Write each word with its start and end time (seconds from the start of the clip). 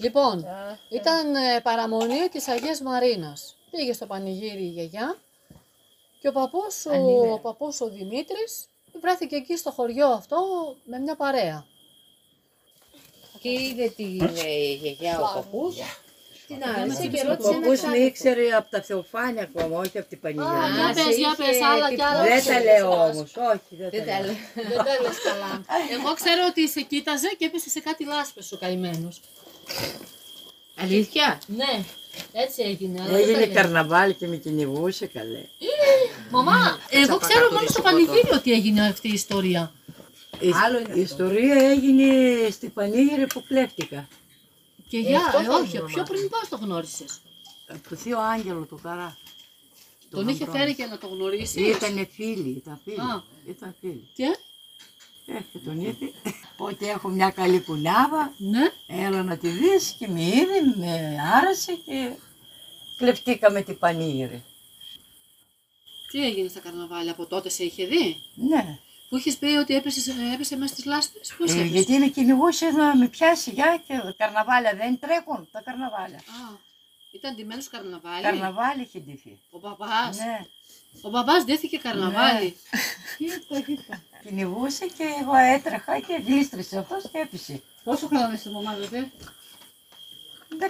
Λοιπόν, 0.00 0.46
ήταν 0.88 1.34
ε, 1.34 1.60
παραμονή 1.62 2.28
της 2.32 2.48
Αγίας 2.48 2.80
Μαρίνας. 2.80 3.56
Πήγε 3.70 3.92
στο 3.92 4.06
πανηγύρι 4.06 4.62
η 4.62 4.68
γιαγιά 4.68 5.16
και 6.20 6.28
ο 6.28 6.32
παππούς, 6.32 6.86
ο, 6.86 7.32
ο 7.32 7.38
παππούς 7.38 7.80
ο 7.80 7.88
Δημήτρης 7.88 8.64
βρέθηκε 9.00 9.36
εκεί 9.36 9.56
στο 9.56 9.70
χωριό 9.70 10.08
αυτό 10.08 10.36
με 10.84 10.98
μια 10.98 11.16
παρέα. 11.16 11.64
Και 13.40 13.48
είδε 13.50 13.88
την 13.96 14.20
ε, 14.20 14.72
γιαγιά 14.80 15.20
ο 15.20 15.34
παππούς. 15.34 15.76
Την 16.46 16.62
άρεσε 16.64 17.06
και 17.06 17.20
Ο 17.24 17.28
ρώτησε 17.28 17.48
ένα 17.48 17.60
παππούς 17.60 17.80
με 17.80 17.86
κάτω. 17.88 18.00
ήξερε 18.04 18.54
από 18.56 18.70
τα 18.70 18.82
θεοφάνια 18.82 19.42
ακόμα, 19.42 19.78
όχι 19.78 19.98
από 19.98 20.08
την 20.08 20.18
Α, 20.18 20.20
πανηγυρία. 20.22 20.68
για 20.74 20.86
σε 21.02 21.08
πες, 21.08 21.16
για 21.16 21.34
είχε 21.38 21.42
πες, 21.52 21.62
άλλα 21.62 21.94
κι 21.94 22.02
άλλα. 22.02 22.22
Δεν 22.22 22.30
τα 22.30 22.38
ξέρεις. 22.40 22.64
λέω 22.64 22.90
όμως, 23.04 23.30
όχι 23.36 23.74
δεν 23.80 23.90
Δεν 23.90 24.06
τα 24.06 24.12
τα 24.12 24.20
λέω. 24.20 24.32
λέω. 24.54 24.68
Δεν 24.68 24.76
τα 24.76 25.00
λες 25.02 25.18
καλά. 25.28 25.64
Εγώ 25.96 26.14
ξέρω 26.14 26.42
ότι 26.50 26.68
σε 26.68 26.80
κοίταζε 26.80 27.28
και 27.38 27.44
έπεσε 27.44 27.68
σε 27.70 27.80
κάτι 27.80 28.04
λάσπες 28.04 28.52
ο 28.52 28.56
καημένος. 28.58 29.20
Αλήθεια; 30.76 31.40
Ναι, 31.46 31.84
έτσι 32.32 32.62
έγινε. 32.62 33.00
αλλά 33.00 33.10
δεν 33.10 33.20
τα 33.22 33.28
Έγινε 33.28 33.44
λέω. 33.46 33.54
καρναβάλι 33.54 34.14
και 34.14 34.26
με 34.26 34.36
κυνηγούσε 34.36 35.06
καλέ. 35.06 35.44
Μαμά, 36.30 36.78
εγώ 36.90 37.16
ξέρω 37.18 37.50
μόνο 37.52 37.66
στο 37.68 37.82
πανηγύρι 37.82 38.30
ότι 38.32 38.52
έγινε 38.52 38.86
αυτή 38.86 39.08
η 39.08 39.12
ιστορία. 39.12 39.72
Η, 40.40 40.50
Άλλο 40.64 40.78
είναι 40.78 40.94
η 40.94 41.00
ιστορία 41.00 41.54
έγινε 41.70 42.06
στη 42.50 42.68
πανήγυρη 42.68 43.26
που 43.26 43.44
κλέφτηκα. 43.46 44.08
Και 44.88 44.98
για, 44.98 45.18
αυτό 45.18 45.38
ε, 45.38 45.44
θα 45.44 45.54
όχι, 45.54 45.78
μου 45.78 45.84
πιο 45.84 46.02
πριν 46.02 46.28
πώς 46.28 46.48
το 46.48 46.56
γνώρισες. 46.56 47.20
Από 47.68 47.88
το 47.88 47.96
θείο 47.96 48.18
Άγγελο 48.18 48.60
του 48.64 48.80
Καρά. 48.82 49.16
Τον 50.10 50.28
είχε 50.28 50.46
φέρει 50.50 50.74
και 50.74 50.84
να 50.86 50.98
το 50.98 51.06
γνωρίσει. 51.06 51.60
Ήταν 51.62 52.08
φίλοι, 52.12 52.48
ήταν 52.56 52.80
φίλοι. 52.84 53.00
Α. 53.00 53.22
Ήταν 53.48 53.74
φίλοι. 53.80 54.08
Και, 54.14 54.36
Ε, 55.26 55.40
και 55.52 55.58
τον 55.64 55.80
είπε 55.80 56.04
ότι 56.64 56.88
έχω 56.88 57.08
μια 57.08 57.30
καλή 57.30 57.60
κουνάβα, 57.60 58.34
ναι, 58.36 58.70
έλα 58.86 59.22
να 59.22 59.36
τη 59.36 59.48
δεις 59.48 59.94
και 59.98 60.08
με 60.08 60.22
είδε, 60.22 60.60
με 60.76 61.16
άρεσε 61.36 61.72
και 61.74 62.10
κλεφτήκαμε 62.96 63.62
την 63.62 63.78
πανήγυρη. 63.78 64.44
τι 66.10 66.24
έγινε 66.24 66.48
στα 66.48 66.60
καρναβάλια, 66.60 67.12
από 67.12 67.26
τότε 67.26 67.48
σε 67.48 67.64
είχε 67.64 67.86
δει; 67.86 68.16
Ναι, 68.34 68.78
Που 69.08 69.16
είχες 69.16 69.36
πει 69.36 69.46
ότι 69.46 69.74
έπεσε, 69.74 70.14
έπεσε 70.34 70.56
μέσα 70.56 70.72
στις 70.72 70.84
λάσπες. 70.84 71.34
Πώς 71.38 71.50
ε, 71.50 71.54
έπεσε; 71.54 71.66
γιατί 71.66 71.98
με 71.98 72.06
κυνηγούσε 72.06 72.70
να 72.70 72.96
με 72.96 73.08
πιάσει 73.08 73.50
για 73.50 73.82
και 73.86 73.94
τα 73.98 74.14
καρναβάλια 74.16 74.74
δεν 74.74 74.98
τρέχουν, 74.98 75.48
τα 75.52 75.60
καρναβάλια. 75.62 76.18
Α, 76.18 76.58
ήταν 77.12 77.34
ντυμένος 77.34 77.68
καρναβάλι; 77.68 78.22
Καρναβάλι 78.22 78.82
είχε 78.82 78.98
ντυθεί. 78.98 79.38
Ο 79.50 79.58
παπάς; 79.58 80.16
Ναι. 80.16 80.46
Ο 81.02 81.10
παπάς 81.10 81.44
ντύθηκε 81.44 81.78
καρναβάλι; 81.78 82.56
Κυνηγούσε 84.22 84.86
και 84.86 85.04
εγώ 85.20 85.34
έτρεχα 85.34 85.98
και 86.00 86.22
γλίστρισε 86.26 86.78
αυτός 86.78 87.02
και 87.12 87.18
έπεισε. 87.18 87.62
Πόσο 87.84 88.06
χρόνο 88.06 88.32
είσαι 88.32 88.50
μαμά 88.50 88.74
τότε; 88.74 89.10
14-15. 90.58 90.62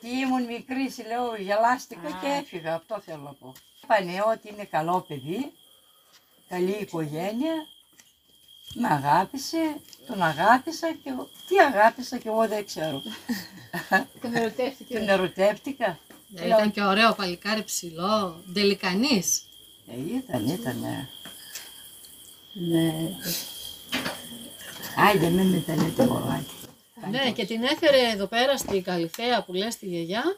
Και 0.00 0.08
ήμουν 0.08 0.44
μικρή, 0.44 0.90
σε 0.90 1.02
λέω, 1.06 1.36
γελάστηκα 1.36 2.08
και 2.20 2.26
έφυγα. 2.42 2.74
Αυτό 2.74 3.00
θέλω 3.00 3.22
να 3.22 3.32
πω. 3.32 3.52
Είπανε 3.82 4.22
ότι 4.32 4.48
είναι 4.52 4.64
καλό 4.64 5.00
παιδί, 5.08 5.52
καλή 6.48 6.70
οικογένεια. 6.80 7.54
Με 8.74 8.88
αγάπησε, 8.88 9.80
τον 10.06 10.22
αγάπησα 10.22 10.92
και 10.92 11.08
εγώ- 11.10 11.30
τι 11.48 11.58
αγάπησα 11.60 12.18
και 12.18 12.28
εγώ 12.28 12.48
δεν 12.48 12.66
ξέρω. 12.66 13.02
Τον 14.22 14.34
ερωτεύτηκε. 14.34 14.98
Τον 14.98 15.08
ερωτεύτηκα. 15.08 15.98
Ε, 16.36 16.46
Ήταν 16.46 16.70
και 16.70 16.82
ωραίο 16.82 17.14
παλικάρι 17.14 17.64
ψηλό, 17.64 18.42
ντελικανής. 18.52 19.45
Ε, 19.86 20.14
ήταν, 20.16 20.46
ήταν. 20.48 20.80
ναι. 20.80 21.08
Ναι. 22.52 23.10
Άιντε, 24.96 25.28
μην 25.28 25.46
με 25.46 25.58
τα 25.60 25.76
λέτε 25.76 26.06
μωράκι. 26.06 26.54
Ναι, 27.10 27.32
και 27.32 27.46
την 27.46 27.62
έφερε 27.62 28.10
εδώ 28.10 28.26
πέρα 28.26 28.56
στη 28.56 28.80
Καλυθέα 28.80 29.42
που 29.42 29.52
λες 29.52 29.76
τη 29.76 29.86
γιαγιά. 29.86 30.36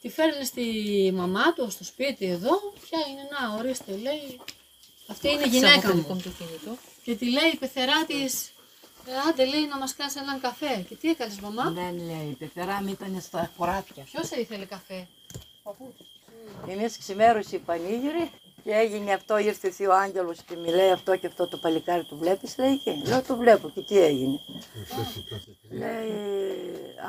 Τη 0.00 0.08
φέρνει 0.08 0.44
στη 0.44 0.62
μαμά 1.14 1.52
του 1.52 1.70
στο 1.70 1.84
σπίτι 1.84 2.26
εδώ. 2.26 2.72
Ποια 2.80 2.98
είναι, 3.10 3.22
να, 3.30 3.58
ορίστε, 3.58 3.92
λέει. 3.92 4.40
Αυτή 5.06 5.28
είναι 5.28 5.44
η 5.44 5.48
γυναίκα 5.48 5.94
μου. 5.94 6.20
Και 7.02 7.14
τη 7.14 7.30
λέει 7.30 7.50
η 7.52 7.56
πεθερά 7.56 8.04
της, 8.04 8.50
άντε 9.28 9.44
λέει 9.44 9.66
να 9.66 9.78
μας 9.78 9.94
κάνεις 9.94 10.16
έναν 10.16 10.40
καφέ. 10.40 10.84
Και 10.88 10.94
τι 10.96 11.08
έκανες 11.08 11.40
μαμά, 11.40 11.70
Δεν 11.70 11.96
λέει, 11.96 12.28
η 12.30 12.34
πεθερά 12.34 12.82
μου 12.82 12.88
ήταν 12.88 13.20
στα 13.20 13.50
χωράφια. 13.56 14.02
ποιος 14.04 14.26
σε 14.26 14.40
ήθελε 14.40 14.64
καφέ; 14.64 15.06
Εμείς 16.68 16.98
ξημέρωσε 16.98 17.56
η 17.56 17.58
πανήγυρη 17.58 18.30
και 18.68 18.74
έγινε 18.74 19.12
αυτό, 19.12 19.38
ήρθε 19.38 19.68
ο 19.68 19.70
Θείο 19.70 19.92
Άγγελος 19.92 20.38
και 20.42 20.56
μου 20.56 20.64
λέει 20.64 20.90
αυτό 20.90 21.16
και 21.16 21.26
αυτό 21.26 21.48
το 21.48 21.56
παλικάρι 21.56 22.04
του 22.04 22.16
βλέπεις, 22.16 22.58
λέει 22.58 22.78
και 22.78 22.94
λέω 23.06 23.22
το 23.22 23.36
βλέπω 23.36 23.70
και 23.70 23.80
τι 23.80 23.98
έγινε. 23.98 24.40
λέει, 25.80 26.14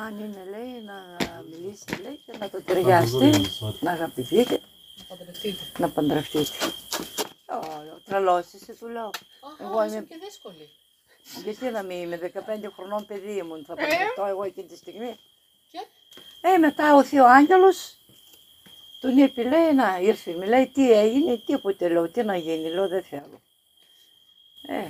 αν 0.05 0.19
είναι 0.19 0.43
λέει 0.49 0.81
να 0.85 1.17
μιλήσετε 1.49 1.97
λέει 2.01 2.21
και 2.25 2.37
να 2.39 2.49
το 2.49 2.61
ταιριάσετε, 2.61 3.31
να 3.79 3.91
αγαπηθείτε, 3.91 4.59
να 5.77 5.89
παντρευτείτε. 5.89 6.65
Ω, 7.45 7.99
τρελός 8.05 8.53
είσαι, 8.53 8.75
του 8.79 8.87
λέω. 8.87 9.09
Εγώ 9.61 9.85
είσαι 9.85 9.95
είμαι, 9.95 10.05
και 10.05 10.17
δύσκολη. 10.23 10.69
γιατί 11.43 11.65
να 11.65 11.83
μην 11.83 12.01
είμαι, 12.01 12.31
15 12.35 12.39
χρονών 12.75 13.05
παιδί 13.05 13.37
ήμουν, 13.37 13.65
θα 13.65 13.75
παντρευτώ 13.75 14.25
εγώ 14.25 14.43
εκείνη 14.43 14.67
τη 14.67 14.77
στιγμή. 14.77 15.15
Και, 15.71 15.79
Ε, 16.41 16.57
μετά 16.57 16.95
ο 16.95 17.03
Θείο 17.03 17.25
Άγγελος 17.25 17.98
τον 18.99 19.17
είπε, 19.17 19.43
λέει, 19.43 19.73
να 19.73 19.99
ήρθε, 19.99 20.31
μου 20.31 20.41
λέει, 20.41 20.67
τι 20.67 20.91
έγινε, 20.91 21.37
τίποτε, 21.45 21.89
λέω, 21.89 22.09
τι 22.09 22.23
να 22.23 22.35
γίνει, 22.37 22.69
λέω, 22.69 22.87
δεν 22.87 23.03
θέλω. 23.03 23.41
Ε, 24.61 24.89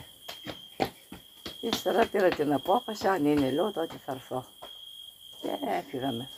ύστερα 1.61 2.05
πήρα 2.05 2.29
την 2.29 2.53
απόφαση, 2.53 3.07
αν 3.07 3.25
είναι, 3.25 3.51
λέω, 3.51 3.71
τότε 3.71 3.95
θα 4.05 4.11
έρθω. 4.11 4.45
Και 5.41 5.47
έφυγαμε. 5.77 6.29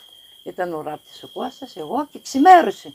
Ήταν 0.44 0.74
ο 0.74 0.82
ράπτης 0.82 1.24
ο 1.24 1.28
Κώστας, 1.28 1.76
εγώ 1.76 2.08
και 2.12 2.20
ξημέρωσε. 2.20 2.94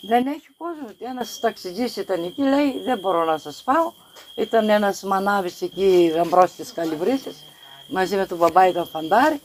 Δεν 0.00 0.26
έχει 0.26 0.48
κόσμο, 0.56 0.86
ότι 0.88 1.04
ένας 1.04 1.40
ταξιτζής 1.40 1.96
ήταν 1.96 2.24
εκεί, 2.24 2.42
λέει, 2.42 2.80
δεν 2.80 2.98
μπορώ 2.98 3.24
να 3.24 3.38
σας 3.38 3.62
πάω. 3.62 3.92
Ήταν 4.34 4.68
ένας 4.68 5.02
μανάβης 5.02 5.62
εκεί, 5.62 6.10
γαμπρός 6.14 6.52
της 6.52 6.72
Καλυβρίσης, 6.72 7.44
μαζί 7.88 8.16
με 8.16 8.26
τον 8.26 8.38
μπαμπά 8.38 8.68
ήταν 8.68 8.86
φαντάρι. 8.86 9.40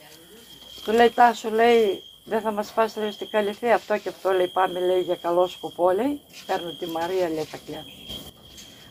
Του 0.84 0.92
λέει 0.92 1.10
Τάσο, 1.10 1.50
λέει, 1.50 2.02
δεν 2.30 2.40
θα 2.40 2.50
μας 2.50 2.70
πας 2.72 2.96
λέει, 2.96 3.10
στην 3.10 3.28
Καλυφή, 3.30 3.70
αυτό 3.72 3.98
και 3.98 4.08
αυτό 4.08 4.30
λέει, 4.30 4.46
πάμε 4.48 4.80
λέει 4.80 5.00
για 5.00 5.16
καλό 5.16 5.46
σκοπό, 5.46 5.90
λέει, 5.90 6.20
παίρνω 6.46 6.70
τη 6.70 6.86
Μαρία, 6.86 7.28
λέει, 7.28 7.44
θα 7.44 7.58
κλέψω. 7.66 7.94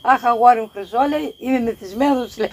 Αχ, 0.02 0.24
αγόρι 0.26 0.62
μου 0.62 0.70
χρυσό, 0.74 0.98
λέει, 1.10 1.36
είμαι 1.38 1.60
μεθυσμένος, 1.60 2.38
λέει. 2.38 2.52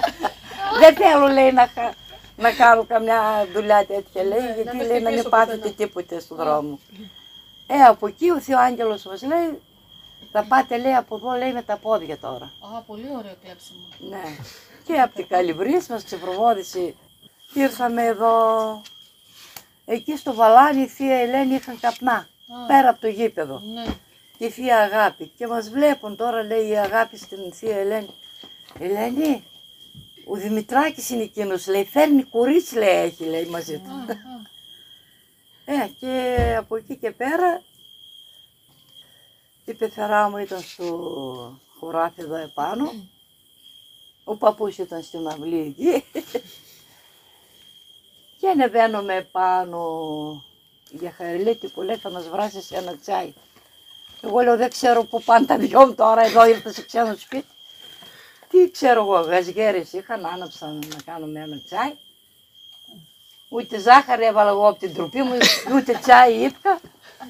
δεν 0.80 0.94
θέλω, 0.96 1.26
λέει, 1.26 1.52
να, 1.52 1.66
χα- 1.74 1.92
να 2.36 2.52
κάνω 2.52 2.84
καμιά 2.84 3.46
δουλειά 3.54 3.84
τέτοια, 3.86 4.22
λέει, 4.24 4.52
γιατί 4.62 4.76
λέει 4.76 5.00
να 5.00 5.10
μην 5.10 5.28
πάθετε 5.28 5.70
τίποτε 5.70 6.20
στον 6.20 6.36
δρόμο. 6.36 6.78
Ε, 7.66 7.74
από 7.74 8.06
εκεί 8.06 8.30
ο 8.30 8.40
Θεός 8.40 8.60
Άγγελος 8.60 9.04
μας 9.04 9.22
λέει, 9.22 9.60
θα 10.32 10.44
πάτε, 10.48 10.78
λέει, 10.78 10.92
από 10.94 11.16
εδώ, 11.16 11.32
λέει, 11.32 11.52
με 11.52 11.62
τα 11.62 11.76
πόδια 11.76 12.18
τώρα. 12.18 12.52
α, 12.76 12.80
πολύ 12.86 13.08
ωραίο 13.18 13.34
κλέψιμο. 13.42 13.88
Ναι. 14.10 14.22
Και 14.86 15.00
από 15.00 15.14
την 15.14 15.26
Καλυβρής 15.28 15.86
μας 15.88 16.04
ξεπροβόδησε. 16.04 16.94
Ήρθαμε 17.54 18.02
εδώ. 18.06 18.32
Εκεί 19.84 20.16
στο 20.16 20.34
Βαλάνι 20.34 20.82
η 20.82 20.86
Θεία 20.86 21.16
Ελένη 21.16 21.54
είχαν 21.54 21.80
καπνά. 21.80 22.28
Πέρα 22.66 22.88
από 22.88 23.00
το 23.00 23.08
γήπεδο. 23.08 23.60
Ναι. 23.74 23.84
Και 24.38 24.44
η 24.44 24.50
Θεία 24.50 24.78
Αγάπη. 24.78 25.26
Και 25.36 25.46
μας 25.46 25.68
βλέπουν 25.68 26.16
τώρα 26.16 26.42
λέει 26.42 26.68
η 26.68 26.78
Αγάπη 26.78 27.16
στην 27.16 27.52
Θεία 27.52 27.76
Ελένη. 27.76 28.14
Ελένη, 28.78 29.44
ο 30.26 30.34
Δημητράκης 30.34 31.10
είναι 31.10 31.22
εκείνος, 31.22 31.66
λέει, 31.66 31.84
φέρνει 31.84 32.22
κορίτσι, 32.22 32.74
λέει, 32.74 33.04
έχει, 33.04 33.24
λέει, 33.24 33.44
μαζί 33.44 33.78
του. 33.78 34.06
Ε, 35.64 35.88
και 36.00 36.54
από 36.58 36.76
εκεί 36.76 36.96
και 36.96 37.10
πέρα 37.10 37.62
η 39.64 39.74
πεθερά 39.74 40.30
μου 40.30 40.36
ήταν 40.36 40.60
στο 40.60 41.60
χωράφι 41.78 42.20
εδώ 42.20 42.36
επάνω. 42.36 42.92
Ο 44.24 44.36
παππούς 44.36 44.78
ήταν 44.78 45.02
στην 45.02 45.26
αυλή 45.26 45.60
εκεί. 45.60 46.04
Και 48.44 48.50
ανεβαίνουμε 48.50 49.14
επάνω 49.14 49.80
για 50.90 51.14
χαριλίτη 51.16 51.68
που 51.68 51.82
λέει 51.82 51.96
θα 51.96 52.10
μας 52.10 52.28
βράσεις 52.28 52.70
ένα 52.70 52.96
τσάι. 52.96 53.32
Εγώ 54.20 54.40
λέω 54.40 54.56
δεν 54.56 54.70
ξέρω 54.70 55.04
που 55.04 55.22
πάνε 55.22 55.46
τα 55.46 55.58
δυο 55.58 55.86
μου 55.86 55.94
τώρα 55.94 56.22
εδώ 56.22 56.46
ήρθα 56.46 56.72
σε 56.72 56.82
ξένο 56.82 57.16
σπίτι. 57.16 57.46
Τι 58.50 58.70
ξέρω 58.70 59.00
εγώ, 59.00 59.20
γαζιέρες 59.20 59.92
είχαν, 59.92 60.26
άναψαν 60.26 60.82
να 60.88 61.12
κάνουμε 61.12 61.40
ένα 61.40 61.60
τσάι. 61.64 61.94
Ούτε 63.48 63.78
ζάχαρη 63.78 64.24
έβαλα 64.24 64.50
εγώ 64.50 64.68
από 64.68 64.78
την 64.78 64.94
τροπή 64.94 65.22
μου, 65.22 65.36
ούτε 65.74 65.98
τσάι 65.98 66.34
ήπια. 66.34 66.80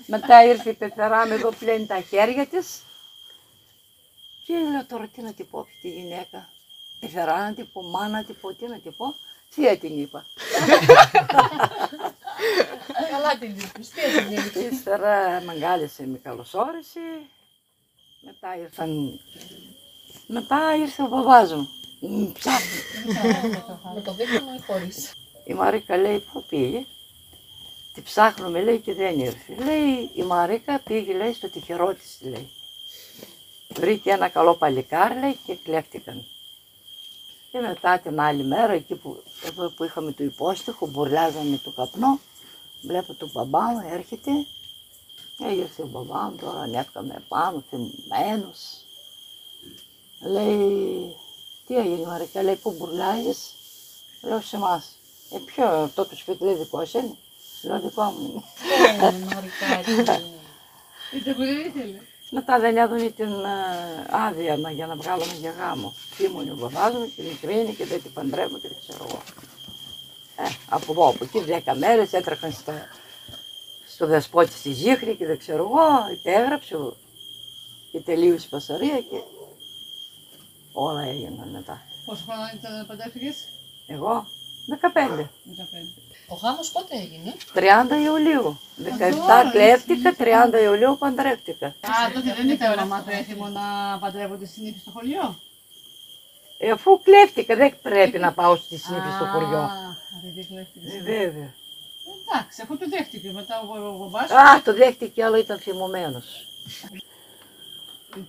Μετά 0.07 0.45
ήρθε 0.45 0.71
η 0.71 0.75
πεθερά 0.75 1.27
μου 1.27 1.33
εδώ 1.33 1.51
πλένει 1.51 1.87
τα 1.87 2.01
χέρια 2.01 2.47
της. 2.47 2.83
Και 4.47 4.55
λέω 4.55 4.87
τώρα 4.87 5.09
τι 5.15 5.23
να 5.23 5.33
την 5.33 5.51
πω 5.51 5.59
αυτή 5.59 5.79
τη 5.81 5.89
γυναίκα. 5.89 6.49
Πεθερά 7.01 7.49
να 7.49 7.55
την 7.55 7.73
πω, 7.73 7.83
μάνα 7.83 8.09
να 8.09 8.25
την 8.25 8.37
πω, 8.41 8.55
τι 8.55 8.67
να 8.67 8.79
την 8.79 8.97
πω. 8.97 9.15
Θεία 9.55 9.79
την 9.79 10.01
είπα. 10.01 10.25
Καλά 13.11 13.39
την 13.39 13.51
είπες, 13.51 13.89
τι 13.89 14.01
έγινε. 14.01 14.49
Και 14.53 14.59
ύστερα 14.59 15.41
με 15.41 15.53
αγκάλιασε, 15.53 16.07
με 16.07 16.19
καλωσόρισε. 16.19 17.01
Μετά 18.21 18.57
ήρθαν... 18.57 19.21
Μετά 20.27 20.77
ήρθε 20.77 21.03
ο 21.03 21.07
μπαμπάς 21.07 21.53
μου. 21.53 21.69
Μ, 22.01 22.33
Ψάχνει. 22.33 22.81
Με 23.95 24.01
το 24.01 24.13
δίπλωμα 24.13 24.55
ή 24.55 24.61
χωρίς; 24.67 25.13
Η 25.45 25.55
Μαρίκα 25.55 25.97
λέει 25.97 26.19
πού 26.33 26.45
πήγε; 26.49 26.87
Τη 27.95 28.03
ψάχνουμε 28.03 28.63
λέει 28.63 28.79
και 28.79 28.95
δεν 28.95 29.19
ήρθε. 29.19 29.55
Λέει 29.65 30.11
η 30.15 30.23
Μαρίκα 30.23 30.79
πήγε 30.79 31.13
λέει 31.13 31.33
στο 31.33 31.49
τυχερό 31.49 31.95
της 31.95 32.19
λέει. 32.23 32.51
Βρήκε 33.69 34.11
ένα 34.11 34.29
καλό 34.29 34.55
παλικάρι 34.55 35.19
λέει 35.19 35.39
και 35.47 35.55
κλέφτηκαν. 35.55 36.25
Και 37.55 37.61
μετά 37.61 37.99
την 37.99 38.21
άλλη 38.21 38.45
μέρα 38.45 38.73
εκεί 38.73 38.95
που, 38.95 39.23
εδώ 39.45 39.71
που 39.71 39.85
είχαμε 39.85 40.13
το 40.13 40.25
υπόστοιχο 40.25 40.87
μπουρλάζαμε 40.87 41.61
το 41.65 41.71
καπνό. 41.71 42.19
Βλέπω 42.83 43.15
τον 43.15 43.31
μπαμπά 43.33 43.61
μου 43.61 43.89
έρχεται. 43.93 44.31
Έγιωσε 45.49 45.83
ο 45.83 45.87
μπαμπά 45.87 46.23
μου 46.23 46.37
τώρα 46.37 46.61
ανέβηκαμε 46.61 47.23
πάνω 47.29 47.63
θυμμένος. 47.71 48.59
Λέει 50.21 51.17
τι 51.67 51.77
έγινε 51.77 52.01
η 52.01 52.05
Μαρίκα 52.05 52.43
λέει 52.43 52.57
πού 52.57 52.75
μπουρλάζεις. 52.79 53.55
Λέω 54.23 54.41
σε 54.41 54.57
εμάς. 54.57 54.99
Ε, 55.31 55.39
ποιο, 55.45 55.67
αυτό 55.67 56.05
το 56.07 56.17
σπίτι 56.17 56.45
λέει 56.45 56.55
δικό 56.55 56.85
σου 56.85 56.99
είναι; 56.99 57.17
Λέω 57.63 57.81
δικό 57.81 58.03
μου 58.03 58.31
είναι. 58.31 58.43
Ε, 59.07 59.13
μωρικάκι. 59.13 60.11
Είτε 61.15 61.33
που 61.33 61.45
δεν 61.45 61.61
ήθελε. 61.61 62.01
Μετά 62.31 62.59
δεν 62.61 62.77
έδωνε 62.77 63.11
την 63.11 63.27
ε, 63.45 64.07
άδεια 64.11 64.57
να, 64.57 64.71
για 64.71 64.87
να 64.87 64.97
βγάλουμε 64.97 65.33
για 65.41 65.51
γάμο. 65.51 65.95
Ήμουν 66.19 66.49
ο 66.51 66.55
μπαμπάς 66.55 66.93
μου 66.95 67.13
και 67.17 67.23
μικρή 67.23 67.53
είναι 67.61 67.71
και 67.73 67.85
δεν 67.87 68.03
την 68.03 68.13
παντρεύω 68.13 68.59
και 68.59 68.69
δεν 68.69 68.77
ξέρω 68.89 69.07
εγώ. 69.09 69.23
Ε, 70.37 70.43
από 70.69 70.93
εδώ, 70.93 71.09
από 71.09 71.25
εκεί, 71.25 71.41
δέκα 71.41 71.75
μέρες 71.75 72.13
έτρεχαν 72.13 72.53
στα, 72.53 72.89
στο 73.87 74.07
δεσπότη 74.07 74.53
στη 74.53 74.73
Ζήχρη 74.73 75.17
και 75.17 75.27
δεν 75.27 75.39
ξέρω 75.39 75.63
εγώ, 75.63 76.13
υπέγραψε 76.13 76.77
ο- 76.77 76.97
και 77.93 78.01
τελείωσε 78.01 78.47
η 78.47 78.51
πασαρία 78.51 79.01
και 79.01 79.21
όλα 80.73 81.03
έγιναν 81.03 81.49
μετά. 81.49 81.83
Πόσο 82.05 82.25
χρόνο 82.27 82.43
ήταν 82.55 82.87
παντρεύτηκες; 82.87 83.37
Εγώ, 83.87 84.27
15. 84.67 85.31
15. 85.45 86.04
Ο 86.29 86.35
γάμος 86.35 86.71
πότε 86.71 86.97
έγινε; 86.97 87.35
30 87.55 88.05
Ιουλίου. 88.05 88.61
17 88.77 89.11
τώρα, 89.27 89.51
κλέφτηκα, 89.51 90.15
30 90.19 90.63
Ιουλίου 90.65 90.97
παντρεύτηκα. 90.99 91.67
Α, 91.67 92.13
τότε 92.15 92.35
δεν 92.35 92.49
ήταν 92.51 92.75
μαμά 92.79 93.03
το 93.05 93.11
έθιμο 93.11 93.47
να 93.49 93.99
παντρεύονται 93.99 94.47
συνήθως 94.47 94.81
στο 94.81 94.91
χωριό; 94.91 95.39
Ε, 96.59 96.71
αφού 96.71 97.01
κλέφτηκα, 97.03 97.57
δεν 97.57 97.75
πρέπει 97.83 98.19
να 98.19 98.33
πάω 98.33 98.57
στη 98.57 98.77
συνήθεια 98.77 99.13
στο 99.17 99.25
χωριό. 99.25 99.59
Α, 99.59 99.71
δεν 100.23 100.47
κλέφτηκες. 100.47 100.93
Ε, 100.95 100.99
βέβαια. 101.03 101.55
Εντάξει, 102.29 102.63
αφού 102.63 102.79
το 102.79 102.87
δέχτηκε 102.89 103.33
μετά 103.33 103.61
ο 103.61 103.89
ο 103.89 103.97
μπαμπάς 103.99 104.29
σου. 104.29 104.37
Α, 104.37 104.63
το 104.63 104.75
δέχτηκε, 104.75 105.25
άλλο 105.25 105.37
ήταν 105.37 105.59
θυμωμένος. 105.59 106.47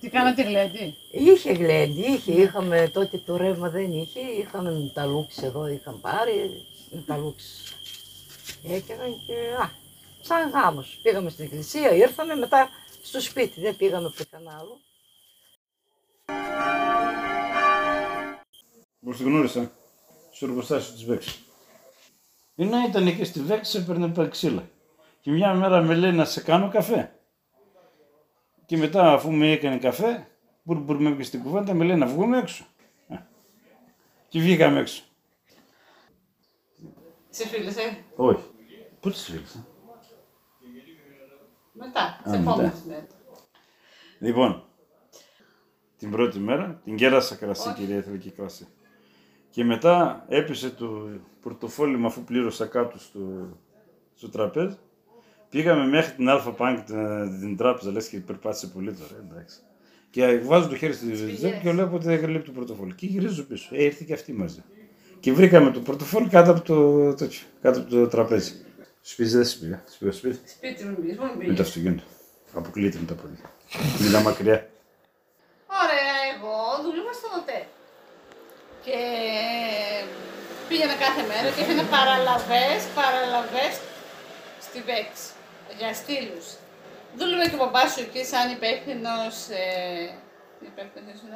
Τι 0.00 0.08
κάνατε 0.08 0.42
γλέντι; 0.42 0.96
Είχε 1.10 1.52
γλέντι, 1.52 2.00
είχε, 2.00 2.32
είχαμε 2.32 2.90
τότε 2.92 3.18
το 3.18 3.36
ρεύμα 3.36 3.68
δεν 3.70 3.92
είχε, 3.92 4.20
είχαμε 4.20 4.90
τα 4.94 5.04
λούξ 5.06 5.42
εδώ, 5.42 5.66
είχαν 5.68 6.00
πάρει, 6.00 6.66
τα 7.06 7.16
λούξ 7.16 7.44
έκαναν 8.68 9.10
και 9.26 9.34
α, 9.62 9.70
σαν 10.22 10.50
γάμος. 10.50 10.98
Πήγαμε 11.02 11.30
στην 11.30 11.44
εκκλησία, 11.44 11.90
ήρθαμε 11.90 12.34
μετά 12.34 12.68
στο 13.02 13.20
σπίτι, 13.20 13.60
δεν 13.60 13.76
πήγαμε 13.76 14.08
πουθενά 14.16 14.58
άλλο. 14.58 14.80
Πώς 19.04 19.16
τη 19.16 19.22
γνώρισα, 19.22 19.72
στο 20.32 20.46
εργοστάσιο 20.46 20.92
της 20.94 21.04
Βέξης. 21.04 21.40
Η 22.54 22.64
να 22.64 22.84
ήταν 22.84 23.06
εκεί 23.06 23.24
στη 23.24 23.40
Βέξης, 23.40 23.74
έπαιρνε 23.74 24.08
πα- 24.08 24.28
ξύλα. 24.28 24.68
Και 25.20 25.30
μια 25.30 25.54
μέρα 25.54 25.82
με 25.82 25.94
λέει 25.94 26.12
να 26.12 26.24
σε 26.24 26.40
κάνω 26.42 26.68
καφέ. 26.70 27.18
Και 28.66 28.76
μετά 28.76 29.12
αφού 29.12 29.32
με 29.32 29.50
έκανε 29.50 29.78
καφέ, 29.78 30.28
μπουρ 30.62 30.78
μπουρ 30.78 30.96
με 31.00 31.08
έπιασε 31.08 31.28
στην 31.28 31.42
κουβέντα, 31.42 31.74
με 31.74 31.84
λέει 31.84 31.96
να 31.96 32.06
βγούμε 32.06 32.38
έξω. 32.38 32.64
Ε. 33.08 33.16
Και 34.28 34.40
βγήκαμε 34.40 34.80
έξω. 34.80 35.02
Σε 37.30 37.46
φίλησε; 37.48 38.04
Όχι. 38.16 38.44
Πού 39.06 39.12
τις 39.12 39.24
φίλησα. 39.24 39.66
Μετά, 41.72 42.00
Α, 42.00 42.30
σε 42.30 42.38
μετά. 42.38 42.40
επόμενες 42.40 42.82
μέρες. 42.86 43.10
Λοιπόν, 44.18 44.64
την 45.98 46.10
πρώτη 46.10 46.38
μέρα 46.38 46.80
την 46.84 46.96
κέρασα 46.96 47.34
κρασί, 47.34 47.74
κυρία 47.74 47.96
ήθελε 47.96 48.16
και 48.16 48.30
κρασί. 48.30 48.66
Και 49.50 49.64
μετά 49.64 50.24
έπεσε 50.28 50.70
το 50.70 51.08
πορτοφόλι 51.40 51.96
μου 51.96 52.06
αφού 52.06 52.24
πλήρωσα 52.24 52.66
κάτω 52.66 52.98
στο, 52.98 53.20
στο 54.14 54.28
τραπέζι. 54.28 54.76
Πήγαμε 55.48 55.86
μέχρι 55.86 56.14
την 56.14 56.28
Αλφα 56.28 56.54
Bank 56.58 56.82
την, 56.86 57.40
την 57.40 57.56
τράπεζα, 57.56 57.90
λες 57.90 58.08
και 58.08 58.18
περπάτησε 58.18 58.66
πολύ 58.66 58.92
τώρα, 58.92 59.24
εντάξει. 59.30 59.60
Και 60.10 60.38
βάζω 60.38 60.68
το 60.68 60.76
χέρι 60.76 60.92
στη 60.92 61.10
τσέπη 61.10 61.60
και 61.62 61.70
βλέπω 61.70 61.96
ότι 61.96 62.04
δεν 62.06 62.20
καλύπτει 62.20 62.46
το 62.46 62.52
πορτοφόλι. 62.52 62.94
Και 62.94 63.06
γυρίζω 63.06 63.42
πίσω. 63.42 63.68
Ε, 63.72 63.82
ήρθε 63.84 64.04
και 64.06 64.12
αυτή 64.12 64.32
μαζί. 64.32 64.62
Και 65.20 65.32
βρήκαμε 65.32 65.70
το 65.70 65.80
πορτοφόλι 65.80 66.28
κάτω 66.28 66.50
από 66.50 66.60
το, 66.60 67.14
τέτοιο, 67.14 67.46
κάτω 67.60 67.80
από 67.80 67.90
το 67.90 68.06
τραπέζι. 68.06 68.65
Σπίτι 69.10 69.30
δεν 69.30 69.44
σπίτι. 69.44 69.80
Σπίτι, 69.94 70.16
σπίτι. 70.16 70.48
Σπίτι 70.48 70.84
μου 70.84 70.96
πήγες, 71.00 71.16
μόνο 71.16 71.30
Με 71.32 71.36
το 71.36 71.44
πήγες. 71.44 71.60
αυτοκίνητο. 71.66 72.02
Αποκλείεται 72.54 72.98
με 72.98 73.06
τα 73.06 73.14
πόδια. 73.14 73.50
Μιλά 74.00 74.20
μακριά. 74.20 74.68
Ωραία, 75.82 76.14
εγώ 76.32 76.54
δούλευα 76.82 77.12
στο 77.12 77.28
ΟΤΕ. 77.38 77.60
Και 78.84 78.98
πήγαινα 80.68 80.94
κάθε 80.94 81.22
μέρα 81.30 81.48
και 81.54 81.60
είχαν 81.62 81.88
παραλαβές, 81.88 82.80
παραλαβές 82.94 83.74
στη 84.66 84.78
ΒΕΞ 84.88 85.18
για 85.78 85.94
στήλους. 85.94 86.46
Δούλευε 87.18 87.48
και 87.48 87.54
ο 87.54 87.58
μπαμπάς 87.58 87.92
σου 87.92 88.00
εκεί 88.00 88.24
σαν 88.24 88.50
υπεύθυνος, 88.56 89.34
ε, 89.48 90.18
υπεύθυνος 90.70 91.12
ήσουν. 91.14 91.32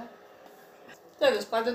Τέλος 1.18 1.44
πάντων, 1.44 1.74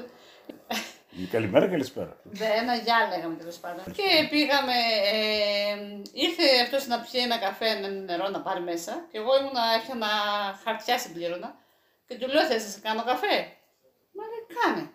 Καλημέρα, 1.32 1.68
καλησπέρα. 1.68 2.18
Δε, 2.24 2.46
ένα 2.46 2.76
γεια 2.76 3.08
λέγαμε 3.10 3.36
τέλος 3.36 3.58
πάντων. 3.58 3.84
Και 3.94 4.28
πήγαμε, 4.30 4.74
ε, 5.14 5.76
ήρθε 6.14 6.44
αυτός 6.64 6.88
να 6.88 7.00
πιει 7.00 7.22
ένα 7.24 7.38
καφέ, 7.38 7.68
ένα 7.68 7.88
νερό 7.88 8.30
να 8.30 8.42
πάρει 8.42 8.62
μέσα. 8.62 9.08
Και 9.12 9.18
εγώ 9.18 9.40
ήμουνα, 9.40 9.62
έφτιανα 9.78 10.08
χαρτιά 10.64 11.00
συμπλήρωνα. 11.00 11.56
Και 12.08 12.16
του 12.16 12.28
λέω: 12.28 12.46
Θες 12.46 12.64
να 12.64 12.70
σε 12.70 12.80
κάνω 12.80 13.04
καφέ; 13.04 13.36
Μα 14.16 14.24
λέει: 14.32 14.44
Κάνε. 14.56 14.90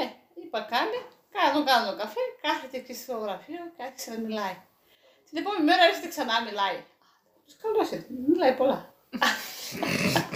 Ε, 0.00 0.04
είπα: 0.42 0.60
Κάνε. 0.60 1.00
Κάνω, 1.36 1.64
κάνω 1.64 1.96
καφέ. 1.96 2.20
Κάθεται 2.42 2.76
εκεί 2.76 2.94
στο 2.94 3.16
γραφείο 3.16 3.62
και 3.76 3.82
άρχισε 3.82 4.10
να 4.10 4.18
μιλάει. 4.18 4.56
Την 5.28 5.38
επόμενη 5.38 5.64
μέρα 5.64 5.82
έρχεται 5.84 6.08
ξανά 6.08 6.42
μιλάει. 6.42 6.78
Καλώς 7.62 7.90
ήρθες. 7.90 8.16
Μιλάει 8.28 8.54
πολλά. 8.54 8.94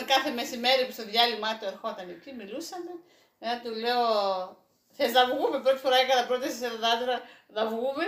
Μιλούσαμε 0.00 0.20
κάθε 0.20 0.30
μεσημέρι 0.30 0.86
που 0.86 0.92
στο 0.92 1.04
διάλειμμα 1.04 1.58
του 1.58 1.64
ερχόταν 1.64 2.08
εκεί, 2.08 2.32
μιλούσαμε. 2.32 2.92
Μετά 3.38 3.60
του 3.62 3.70
λέω, 3.84 4.02
θες 4.96 5.12
να 5.12 5.22
βγούμε, 5.30 5.56
πρώτη 5.64 5.80
φορά 5.84 5.96
έκανα 5.96 6.26
πρόταση 6.26 6.56
σε 6.56 6.66
έναν 6.66 6.84
άντρα 6.84 7.16
να 7.56 7.62
βγούμε. 7.72 8.04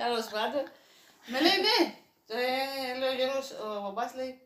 Τέλος 0.00 0.26
πάντων. 0.34 0.64
Με 1.30 1.38
λέει 1.44 1.58
ναι. 1.66 1.78
Ε, 2.28 2.98
λέω 2.98 3.10
ο 3.10 3.14
Γιώργος, 3.18 3.48
ο 3.50 3.80
μπαμπάς 3.82 4.14
λέει, 4.14 4.40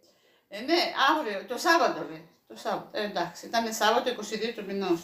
ε, 0.48 0.60
ναι, 0.60 0.80
αύριο, 1.10 1.44
το 1.50 1.56
Σάββατο 1.58 2.00
λέει. 2.10 2.28
Το 2.48 2.56
Σάββατο. 2.56 2.88
Ε, 2.92 3.02
εντάξει, 3.04 3.46
ήταν 3.46 3.74
Σάββατο 3.74 4.10
22 4.10 4.52
του 4.56 4.64
μηνός. 4.64 5.00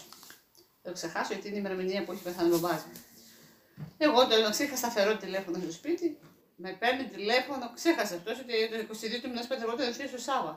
Δεν 0.83 0.93
το 0.93 0.93
ξεχάσω 0.93 1.33
γιατί 1.33 1.47
είναι 1.49 1.57
η 1.57 1.63
ημερομηνία 1.65 2.05
που 2.05 2.13
έχει 2.13 2.23
πεθάνει 2.23 2.55
ο 2.55 2.59
μπαμπάς 2.59 2.85
μου. 2.85 2.97
Εγώ 3.99 4.27
το 4.27 4.35
είχα 4.59 4.77
σταθερό 4.77 5.17
τηλέφωνο 5.17 5.59
στο 5.63 5.73
σπίτι. 5.73 6.19
Με 6.57 6.71
παίρνει 6.73 7.05
τηλέφωνο, 7.05 7.73
ξέχασε 7.75 8.15
αυτό 8.15 8.31
ότι 8.31 8.69
το 8.71 8.77
22 9.17 9.21
του 9.23 9.29
μηνός 9.29 9.47
παντρευόταν 9.47 9.89
ο 9.89 9.93
θείο 9.93 10.11
ο 10.15 10.19
Σάβα. 10.19 10.55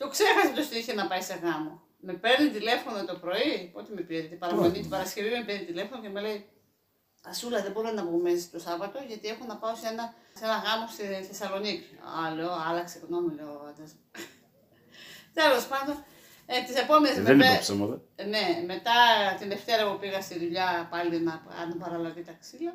Το 0.00 0.08
ξέχασε 0.08 0.52
το 0.70 0.76
είχε 0.78 0.92
να 0.94 1.06
πάει 1.06 1.20
σε 1.22 1.34
γάμο. 1.42 1.82
Με 2.00 2.12
παίρνει 2.12 2.48
τηλέφωνο 2.50 3.04
το 3.04 3.14
πρωί, 3.14 3.70
πότε 3.72 3.90
με 3.94 4.00
πήρε, 4.00 4.22
την 4.22 4.38
παραμονή, 4.38 4.80
την 4.80 4.88
Παρασκευή 4.88 5.28
με 5.30 5.44
παίρνει 5.46 5.64
τηλέφωνο 5.64 6.00
και 6.02 6.08
με 6.08 6.20
λέει 6.20 6.38
Ασούλα, 7.30 7.62
δεν 7.62 7.72
μπορώ 7.72 7.90
να 7.92 8.02
βγούμε 8.04 8.30
το 8.52 8.58
Σάββατο 8.58 8.98
γιατί 9.08 9.28
έχω 9.28 9.44
να 9.46 9.56
πάω 9.56 9.74
σε 9.74 9.86
ένα, 9.92 10.14
σε 10.38 10.44
ένα 10.44 10.56
γάμο 10.64 10.86
στη 10.94 11.02
Θεσσαλονίκη. 11.28 11.98
Α, 12.26 12.34
λέω, 12.34 12.52
άλλαξε 12.68 13.00
γνώμη, 13.06 13.34
λέω 13.34 13.52
ο 13.62 13.66
άντρας. 13.68 13.90
Τέλος 15.38 15.66
πάντων, 15.66 16.04
ε, 16.46 16.62
τις 16.66 16.76
επόμενες 16.76 17.16
Ε, 17.16 17.20
δεν 17.22 17.40
είπα 17.40 17.58
ψέματα. 17.60 18.00
ναι, 18.34 18.44
μετά 18.66 18.96
την 19.38 19.48
Δευτέρα 19.48 19.90
που 19.92 19.98
πήγα 19.98 20.20
στη 20.20 20.38
δουλειά 20.38 20.88
πάλι 20.90 21.20
να 21.20 21.42
κάνω 21.56 21.74
παραλαβή 21.78 22.22
τα 22.22 22.34
ξύλα, 22.40 22.74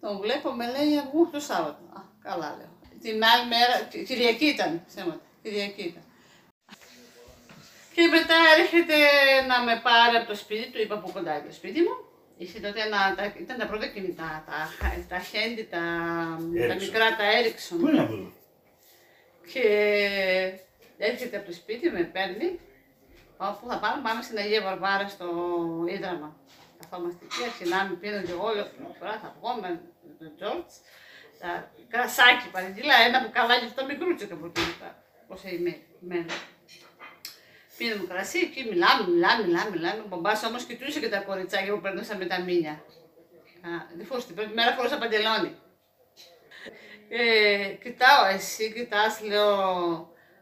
τον 0.00 0.18
βλέπω, 0.20 0.50
με 0.52 0.66
λέει 0.70 0.92
εγώ 0.96 1.28
το 1.32 1.40
Σάββατο. 1.40 1.82
Α, 1.98 2.00
καλά 2.22 2.48
λέω. 2.58 2.72
Την 3.00 3.24
άλλη 3.24 3.48
μέρα, 3.48 3.74
Κυ- 3.90 4.06
Κυριακή 4.06 4.44
ήταν, 4.46 4.82
ψέματα, 4.86 5.20
Κυριακή 5.42 5.82
ήταν. 5.82 6.02
Και 7.94 8.06
μετά 8.06 8.34
έρχεται 8.58 8.96
να 9.48 9.62
με 9.62 9.80
πάρει 9.82 10.16
από 10.16 10.26
το 10.26 10.36
σπίτι 10.36 10.70
του, 10.70 10.80
είπα 10.80 10.98
που 10.98 11.10
κοντά 11.12 11.32
είναι 11.36 11.46
το 11.46 11.54
σπίτι 11.54 11.80
μου. 11.80 11.94
Είχε 12.36 12.60
τότε 12.60 12.80
ένα, 12.80 13.14
τα, 13.16 13.34
ήταν 13.40 13.58
τα 13.58 13.66
πρώτα 13.66 13.86
κινητά, 13.86 14.44
τα, 14.46 14.58
τα 15.08 15.18
χέντι, 15.18 15.62
τα, 15.62 15.78
τα 16.68 16.74
Ericsson. 16.74 16.80
μικρά, 16.80 17.16
τα 17.16 17.24
Ericsson. 17.38 17.76
Πού 17.80 17.88
είναι 17.88 18.00
αυτό. 18.02 18.32
Και 19.52 19.64
έρχεται 20.98 21.36
από 21.36 21.46
το 21.46 21.52
σπίτι, 21.52 21.90
με 21.90 22.02
παίρνει. 22.02 22.60
Πάω, 23.36 23.52
Πού 23.52 23.68
θα 23.68 23.78
πάμε, 23.78 24.02
πάμε 24.02 24.22
στην 24.22 24.38
Αγία 24.38 24.62
Βαρβάρα 24.62 25.08
στο 25.08 25.26
Ίδραμα. 25.88 26.36
Καθόμαστε 26.80 27.24
εκεί, 27.24 27.42
αρχινάμε, 27.44 27.94
πίνω 27.94 28.22
και 28.22 28.32
εγώ, 28.32 28.48
λέω, 28.54 28.66
«Πρώτη 28.76 28.98
φορά 28.98 29.18
θα 29.22 29.34
βγω 29.38 29.50
με 29.60 29.80
τον 30.18 30.32
Τζόρτς. 30.36 30.74
Τα 31.40 31.70
κρασάκι 31.88 32.48
παραγγείλα, 32.52 32.94
ένα 33.06 33.20
μπουκαλάκι 33.20 33.64
αυτό 33.64 33.84
μικρούτσικο 33.86 34.34
από 34.34 34.46
εκεί, 34.46 34.60
πόσα 35.28 35.48
ημέρα. 35.50 36.34
Πίνουμε 37.80 38.06
κρασί, 38.08 38.38
εκεί 38.38 38.60
μιλάμε, 38.70 39.02
μιλάμε, 39.10 39.46
μιλάμε, 39.46 39.70
μιλάμε. 39.70 40.00
Ο 40.04 40.08
μπαμπάς 40.08 40.44
όμως 40.44 40.64
κοιτούσε 40.64 41.00
και 41.00 41.08
τα 41.08 41.20
κοριτσάκια 41.20 41.72
που 41.74 41.80
περνούσαν 41.80 42.16
με 42.16 42.24
τα 42.24 42.40
μήνια. 42.40 42.70
Α, 43.68 43.70
δεν 43.96 44.06
φορούσε 44.06 44.26
την 44.26 44.36
πρώτη 44.36 44.52
μέρα 44.54 44.72
φορούσα 44.72 44.98
παντελόνι. 44.98 45.52
Ε, 47.08 47.66
κοιτάω, 47.82 48.24
εσύ 48.34 48.72
κοιτάς, 48.72 49.20
λέω, 49.20 49.50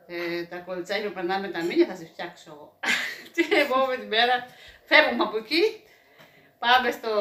ε, 0.06 0.42
τα 0.42 0.56
κοριτσάκια 0.56 1.08
που 1.08 1.14
περνάνε 1.14 1.46
με 1.46 1.52
τα 1.52 1.62
μήνια, 1.62 1.86
θα 1.86 1.94
σε 1.94 2.04
φτιάξω 2.04 2.50
εγώ. 2.54 2.78
Τι 3.34 3.42
επόμενη 3.64 4.00
την 4.00 4.08
μέρα, 4.08 4.46
φεύγουμε 4.84 5.24
από 5.24 5.36
εκεί, 5.36 5.62
πάμε 6.58 6.90
στο, 6.90 7.12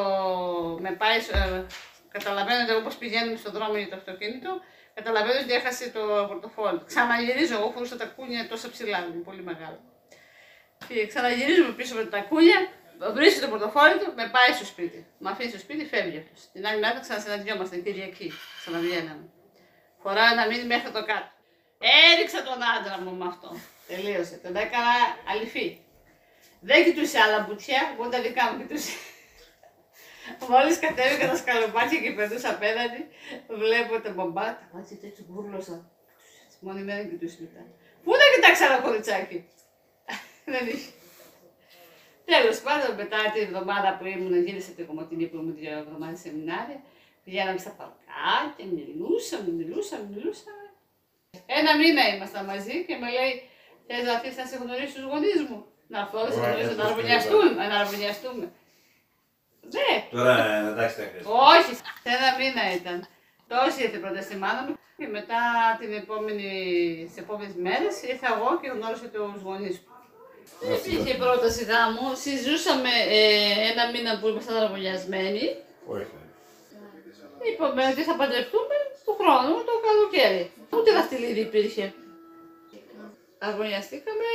με 0.80 0.90
πάει, 0.90 1.18
ε, 1.18 1.64
καταλαβαίνω 2.08 2.62
ότι 2.62 2.72
όπως 2.80 2.94
πηγαίνουμε 2.96 3.36
στον 3.36 3.52
δρόμο 3.52 3.76
για 3.76 3.88
το 3.88 3.96
αυτοκίνητο, 3.96 4.50
καταλαβαίνω 4.94 5.40
ότι 5.44 5.52
έχασε 5.52 5.90
το 5.90 6.02
πορτοφόλι. 6.28 6.80
Ξαναγυρίζω, 6.86 7.54
εγώ 7.54 7.70
φορούσα 7.70 7.96
τα 7.96 8.06
κούνια 8.06 8.48
τόσο 8.48 8.70
ψηλά, 8.70 8.98
είναι 8.98 9.22
πολύ 9.24 9.42
μεγάλο. 9.42 9.87
Και 10.88 11.06
ξαναγυρίζουμε 11.06 11.72
πίσω 11.72 11.94
με 11.94 12.04
τα 12.04 12.20
κούνια, 12.20 12.68
βρίσκει 13.14 13.40
το 13.40 13.48
πορτοφόλι 13.48 13.98
του, 13.98 14.12
με 14.16 14.30
πάει 14.34 14.56
στο 14.56 14.64
σπίτι. 14.64 15.06
Με 15.18 15.30
αφήνει 15.30 15.50
στο 15.50 15.58
σπίτι, 15.58 15.84
φεύγει 15.86 16.18
αυτό. 16.18 16.32
Την 16.52 16.66
άλλη 16.66 16.80
μέρα 16.80 17.00
ξανασυναντιόμαστε, 17.00 17.76
Κυριακή. 17.76 18.32
Ξαναβγαίναμε. 18.60 19.28
Φοράω 20.02 20.32
ένα 20.32 20.46
μήνυμα 20.46 20.66
μέχρι 20.66 20.90
το 20.90 21.04
κάτω. 21.04 21.30
Έριξα 22.12 22.42
τον 22.42 22.58
άντρα 22.74 23.00
μου 23.00 23.16
με 23.16 23.26
αυτό. 23.28 23.60
Τελείωσε. 23.88 24.36
Τον 24.42 24.56
έκανα 24.56 24.94
αληφή. 25.30 25.78
Δεν 26.60 26.84
κοιτούσε 26.84 27.18
άλλα 27.18 27.38
μπουτιά, 27.44 27.94
μόνο 27.96 28.10
τα 28.10 28.20
δικά 28.20 28.52
μου 28.52 28.58
κοιτούσε. 28.60 28.92
Μόλις 30.48 30.78
κατέβηκα 30.78 31.26
τα 31.30 31.36
σκαλοπάτια 31.36 32.00
και 32.00 32.12
περνούσα 32.12 32.50
απέναντι, 32.50 33.00
βλέπω 33.48 34.00
τον 34.00 34.12
μπαμπά, 34.14 34.44
τα 34.44 34.68
μάτια 34.72 34.96
του 34.96 35.06
έτσι 35.06 35.26
γούρλωσα. 35.28 35.90
Μόνη 36.60 36.82
μέρα 36.82 37.02
κοιτούσε 37.02 37.36
μετά. 37.40 37.62
Πού 38.04 38.10
να 38.10 38.24
κοιτάξει 38.34 38.64
ένα 38.64 38.78
κοριτσάκι; 38.78 39.48
Δεν 40.52 40.66
είχε. 40.66 40.90
Τέλος 42.32 42.58
πάντων, 42.66 42.90
μετά 43.02 43.20
την 43.32 43.42
εβδομάδα 43.48 43.88
που 43.98 44.04
ήμουν, 44.14 44.34
γύρισα 44.44 44.70
την 44.76 44.86
κομμωτινή 44.86 45.26
που 45.26 45.36
ήμουν 45.36 45.54
δύο 45.60 45.72
εβδομάδε 45.82 46.16
σεμινάρια, 46.24 46.78
πηγαίναμε 47.24 47.58
στα 47.64 47.72
παλκάκια, 47.78 48.64
μιλούσαμε, 48.78 49.50
μιλούσαμε, 49.58 50.06
μιλούσαμε. 50.14 50.64
Ένα 51.58 51.70
μήνα 51.80 52.02
ήμασταν 52.14 52.44
μαζί 52.52 52.76
και 52.86 52.96
με 53.00 53.08
λέει: 53.16 53.32
Θες 53.86 54.02
να 54.08 54.12
αφήσει 54.16 54.38
να 54.42 54.46
σε 54.50 54.56
γνωρίσει 54.62 54.94
του 54.94 55.08
γονείς 55.12 55.40
μου; 55.48 55.58
Να 55.92 55.98
έρθω 56.02 56.18
να 56.24 56.30
σε 56.30 56.40
γνωρίσω, 56.40 56.74
να 56.80 56.84
αρμονιαστούμε. 56.88 57.66
Να 57.70 57.76
αρμονιαστούμε. 57.82 58.46
Ναι. 59.76 59.90
Τώρα 60.10 60.34
εντάξει 60.70 60.96
τα 60.96 61.04
Όχι, 61.54 61.72
σε 62.02 62.10
ένα 62.16 62.28
μήνα 62.38 62.62
ήταν. 62.78 62.98
Τόση 63.50 63.82
ήρθε 63.82 63.98
πρώτα 63.98 64.20
στη 64.22 64.36
μάνα 64.36 64.62
μου 64.66 64.74
και 64.98 65.06
μετά 65.06 65.40
την 65.80 65.92
επόμενη, 65.92 66.50
τις 67.06 67.16
επόμενες 67.22 67.54
μέρες 67.54 67.94
ήρθα 68.02 68.28
εγώ 68.34 68.48
και 68.60 68.68
γνώρισα 68.68 69.06
τους 69.14 69.42
γονείς 69.42 69.76
μου. 69.78 69.97
Δεν 70.60 70.72
υπήρχε 70.74 71.14
πρόταση 71.22 71.62
γάμου. 71.70 72.06
Συζούσαμε 72.24 72.92
ε, 73.08 73.70
ένα 73.70 73.84
μήνα 73.92 74.12
που 74.18 74.28
ήμασταν 74.28 74.56
αραβωνιασμένοι. 74.56 75.46
Όχι. 75.94 76.06
Είπαμε 77.48 77.82
ότι 77.92 78.02
θα 78.08 78.14
παντρευτούμε 78.20 78.76
του 79.04 79.12
χρόνου 79.20 79.54
το 79.68 79.74
καλοκαίρι. 79.86 80.50
Ούτε 80.74 80.92
δαχτυλίδι 80.92 81.40
υπήρχε. 81.40 81.94
Αρμονιαστήκαμε 83.38 84.28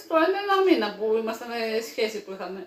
στο 0.00 0.14
ένα, 0.16 0.38
ένα 0.44 0.56
μήνα 0.66 0.88
που 0.96 1.16
ήμασταν 1.20 1.50
ε, 1.50 1.80
σχέση 1.90 2.18
που 2.22 2.32
είχαμε. 2.32 2.66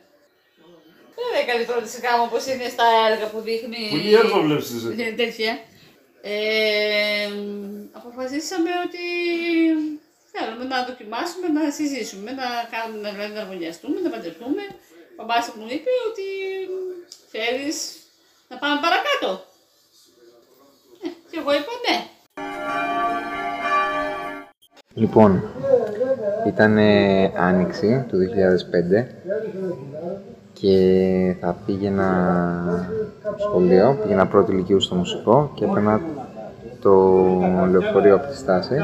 Δεν 1.15 1.41
έκανε 1.41 1.63
πρόταση 1.63 1.99
γάμου 2.03 2.23
όπως 2.27 2.45
είναι 2.45 2.69
στα 2.69 2.85
έργα 3.11 3.27
που 3.29 3.39
δείχνει. 3.39 3.87
Πολύ 3.89 4.13
έργο 4.13 4.41
βλέπεις 4.41 4.69
εσύ. 4.75 4.85
Είναι 4.93 5.13
τέτοια. 5.23 5.59
Ε, 6.21 7.29
αποφασίσαμε 7.91 8.69
ότι 8.85 9.05
θέλουμε 10.37 10.65
να 10.73 10.77
δοκιμάσουμε, 10.89 11.47
να 11.57 11.63
συζήσουμε, 11.77 12.29
να 12.41 12.47
κάνουμε, 12.73 13.01
να, 13.01 13.09
δηλαδή, 13.15 13.33
να 13.33 13.41
αρμονιαστούμε, 13.41 13.97
να 14.03 14.09
παντρευτούμε. 14.13 14.63
Ο 15.19 15.23
μπαμπάς 15.25 15.45
μου 15.57 15.65
είπε 15.75 15.91
ότι 16.09 16.27
θέλεις 17.33 17.77
να 18.49 18.55
πάμε 18.61 18.75
παρακάτω. 18.85 19.29
Ε, 21.03 21.07
και 21.29 21.37
εγώ 21.41 21.51
είπα 21.57 21.73
ναι. 21.85 21.97
Λοιπόν, 24.93 25.31
ήταν 26.47 26.77
άνοιξη 27.49 28.05
του 28.07 28.17
2005 28.97 29.05
και 30.53 30.77
θα 31.39 31.57
πήγαινα 31.65 32.09
σχολείο, 33.39 33.99
πήγαινα 34.01 34.27
πρώτη 34.27 34.51
ηλικίου 34.51 34.81
στο 34.81 34.95
μουσικό 34.95 35.51
και 35.55 35.65
έπαιρνα 35.65 36.01
το 36.81 36.91
λεωφορείο 37.71 38.15
από 38.15 38.27
τη 38.27 38.37
στάση 38.37 38.75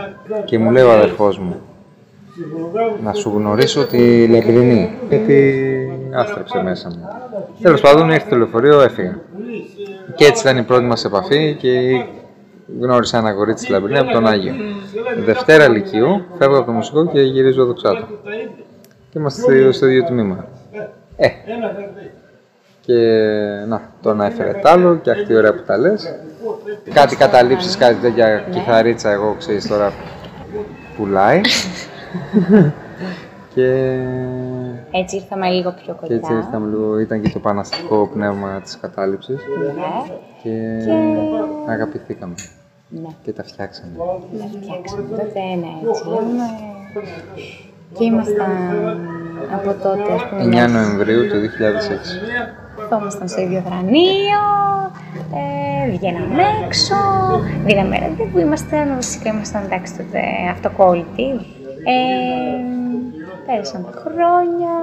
και 0.46 0.60
μου 0.60 0.72
λέει 0.72 0.84
ο 0.84 0.92
αδερφός 0.92 1.38
μου 1.38 1.56
να 3.04 3.14
σου 3.14 3.34
γνωρίσω 3.36 3.86
τη 3.86 4.28
Λεμπρινή 4.28 4.98
γιατί 5.10 5.64
άστρεψε 6.14 6.62
μέσα 6.62 6.90
μου. 6.90 7.08
Τέλος 7.62 7.82
πάντων 7.82 8.10
ήρθε 8.10 8.30
το 8.30 8.36
λεωφορείο, 8.36 8.82
έφυγα. 8.82 9.20
Και 10.16 10.26
έτσι 10.26 10.42
ήταν 10.48 10.58
η 10.58 10.64
πρώτη 10.64 10.84
μας 10.84 11.06
επαφή 11.06 11.56
και 11.60 11.70
γνώρισα 12.80 13.18
ένα 13.18 13.34
κορίτσι 13.34 13.64
στη 13.64 13.72
Λαμπρινή 13.72 13.98
από 13.98 14.12
τον 14.12 14.28
Άγιο. 14.28 14.54
Δευτέρα 15.26 15.68
Λυκείου, 15.68 16.26
φεύγω 16.38 16.58
από 16.58 16.66
το 16.66 16.72
μουσικό 16.72 17.08
και 17.08 17.22
γυρίζω 17.22 17.66
δοξάτο. 17.66 18.08
Και 19.10 19.20
είμαστε 19.20 19.72
στο 19.72 19.88
ίδιο 19.88 20.04
τμήμα. 20.04 20.48
Ε, 21.16 21.28
και 22.86 22.96
να, 23.68 23.82
το 24.02 24.10
ένα 24.10 24.26
έφερε 24.26 24.52
τ' 24.54 24.66
άλλο 24.66 24.96
και 24.96 25.12
αυτή 25.12 25.36
ωραία 25.36 25.54
που 25.54 25.62
τα 25.66 25.78
λες. 25.78 26.16
Κάτι 26.94 27.16
καταλήψεις, 27.16 27.78
κάτι 27.78 27.96
τέτοια 27.96 28.44
κιθαρίτσα, 28.52 29.10
εγώ 29.12 29.36
ξέρεις 29.40 29.68
τώρα 29.68 29.92
πουλάει. 30.98 31.42
και... 33.56 33.98
Έτσι 34.92 35.16
ήρθαμε 35.16 35.50
λίγο 35.50 35.74
πιο 35.84 35.94
κοντά. 35.94 36.08
Και 36.08 36.14
έτσι 36.14 36.34
ήρθαμε 36.34 36.68
λίγο, 36.70 37.00
ήταν 37.00 37.22
και 37.22 37.30
το 37.30 37.40
παναστικό 37.40 38.10
πνεύμα 38.14 38.62
της 38.62 38.78
κατάληψης. 38.82 39.36
Ναι. 39.60 39.72
Και, 40.44 40.50
Και- 40.86 41.72
αγαπηθήκαμε. 41.72 42.34
Ναι, 42.90 43.08
Και 43.24 43.32
τα 43.32 43.44
φτιάξαμε. 43.44 43.92
να 43.98 44.46
φτιάξουμε. 44.46 45.02
Τότε 45.10 45.40
ναι, 45.40 45.90
έτσι 45.90 46.08
λέμε. 46.08 46.46
Και 47.98 48.04
ήμασταν 48.04 48.52
από 49.52 49.74
τότε, 49.84 50.14
ας 50.14 50.28
πούμε, 50.30 50.44
9 50.44 50.48
μέσα. 50.48 50.68
Νοεμβρίου 50.68 51.28
του 51.28 51.40
2006. 51.40 52.20
Καθόμασταν 52.78 53.28
στο 53.28 53.42
ίδιο 53.42 53.64
δρανείο, 53.68 54.44
ε, 55.40 55.92
βγαίναμε 55.92 56.44
έξω, 56.66 56.96
δίναμε 57.66 57.98
ραντεβού, 57.98 58.40
ήμασταν, 58.40 58.96
βασικά 58.96 59.30
ήμασταν 59.30 59.64
εντάξει 59.64 59.94
τότε 59.98 60.20
αυτοκόλλητοι. 60.52 61.30
Ε, 61.86 61.98
πέρασαν 63.46 63.86
τα 63.86 64.02
χρόνια, 64.02 64.74